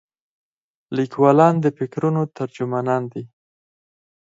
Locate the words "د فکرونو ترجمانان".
1.63-3.03